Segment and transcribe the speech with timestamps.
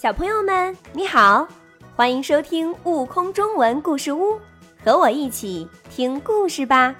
[0.00, 1.44] 小朋友们，你好，
[1.96, 4.34] 欢迎收听《悟空中文故事屋》，
[4.84, 6.94] 和我一起听故事吧。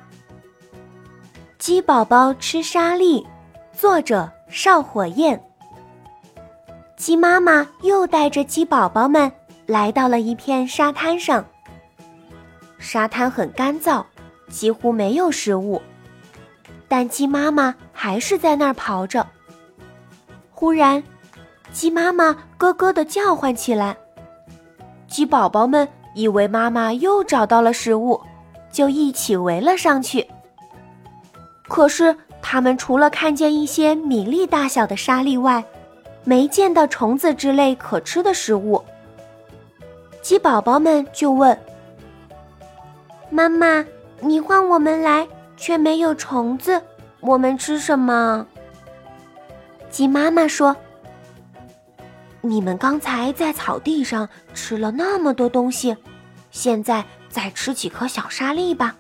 [1.59, 3.25] 鸡宝宝吃沙粒，
[3.73, 5.41] 作者邵火焰。
[6.97, 9.31] 鸡妈妈又带着鸡宝宝们
[9.65, 11.45] 来到了一片沙滩上。
[12.81, 14.05] 沙滩很干燥，
[14.49, 15.81] 几乎没有食物，
[16.89, 19.25] 但鸡妈妈还是在那儿刨着。
[20.51, 21.01] 忽然，
[21.73, 23.97] 鸡妈妈咯咯地叫唤起来。
[25.07, 28.21] 鸡宝宝们以为妈妈又找到了食物，
[28.71, 30.27] 就一起围了上去。
[31.69, 35.63] 可是，他们除了看见一些米粒大小的沙粒外，
[36.25, 38.83] 没见到虫子之类可吃的食物。
[40.23, 41.57] 鸡宝宝们就问
[43.31, 43.85] ：“妈妈，
[44.21, 45.27] 你唤我们来，
[45.57, 46.83] 却没有虫子，
[47.21, 48.47] 我们吃什么？”
[49.91, 50.77] 鸡妈妈说
[52.41, 55.97] ：“你们刚才在草地上吃了那么多东西，
[56.51, 58.97] 现在再吃几颗小沙粒吧。”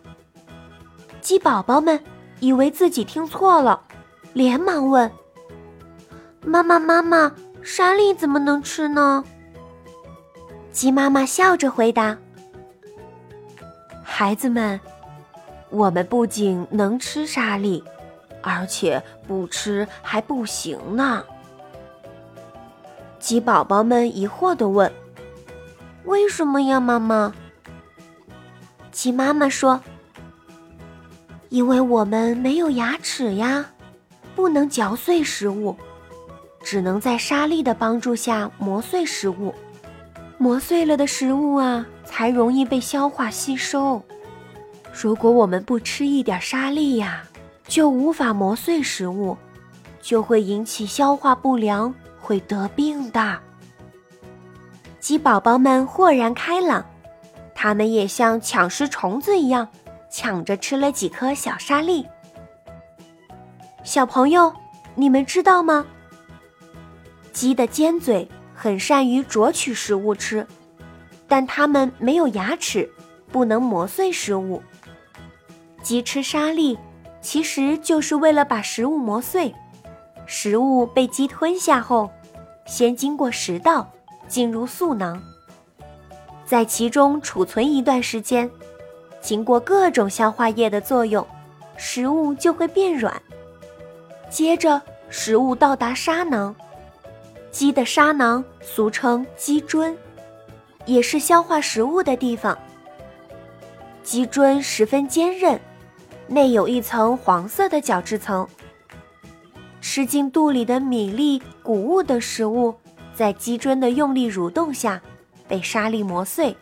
[1.21, 2.01] 鸡宝宝们
[2.41, 3.81] 以为自己听错了，
[4.33, 5.11] 连忙问
[6.45, 9.25] ：“妈妈，妈妈，沙粒怎么能吃呢？”
[10.73, 12.17] 鸡妈妈笑着回答
[14.03, 14.81] ：“孩子们，
[15.71, 17.83] 我们不仅能吃沙粒。”
[18.41, 21.25] 而且不吃还不行呢。
[23.19, 24.91] 鸡宝宝们疑惑地问
[26.05, 27.35] ：“为什么呀，妈妈？”
[28.93, 29.81] 鸡妈妈说
[31.51, 33.67] ：“因为我们没有牙齿呀，
[34.35, 35.77] 不能嚼碎食物，
[36.63, 39.55] 只能在沙粒的帮助下磨碎食物。
[40.39, 44.01] 磨碎了的食物啊，才容易被消化吸收。
[44.93, 47.25] 如果我们不吃一点沙粒呀，”
[47.69, 49.37] 就无法磨碎食物，
[50.01, 51.95] 就会引起消化不良，
[52.29, 53.39] 会得病的。
[55.01, 56.85] 鸡宝宝们豁然开朗，
[57.55, 59.67] 他们也像抢食虫子一样，
[60.11, 62.07] 抢着吃了几颗小沙粒。
[63.83, 64.53] 小朋友，
[64.95, 65.87] 你们知道吗？
[67.33, 70.47] 鸡的尖嘴很善于啄取食物吃，
[71.27, 72.91] 但它们没有牙齿，
[73.33, 74.63] 不能磨碎食物。
[75.83, 76.79] 鸡吃沙粒。
[77.23, 79.53] 其实就是为了把食物磨碎，
[80.25, 82.09] 食物被鸡吞下后，
[82.69, 83.91] 先经过食道
[84.29, 85.21] 进入嗉囊，
[86.45, 88.49] 在其中储存一段时间，
[89.23, 91.27] 经过各种消化液的作用，
[91.79, 93.21] 食物就会变软。
[94.29, 96.55] 接着，食物到达沙囊，
[97.51, 99.97] 鸡的沙囊俗称鸡尊，
[100.85, 102.57] 也是消化食物的地方。
[104.03, 105.59] 鸡尊十分坚韧。
[106.31, 108.47] 内有一层黄色的角质层。
[109.81, 112.75] 吃进肚里的米粒、谷物等食物，
[113.15, 115.01] 在鸡尊的用力蠕动下，
[115.47, 116.57] 被沙粒磨碎，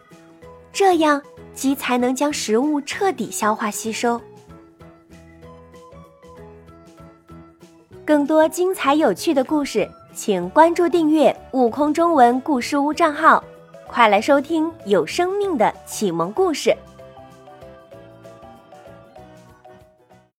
[0.72, 1.21] 这样
[1.54, 4.21] 鸡才能将食物彻底消化吸收。
[8.04, 13.43] 更多精彩有趣的故事，请关注订阅“悟空中文故事屋”账号，
[13.88, 16.77] 快来收听有生命的启蒙故事。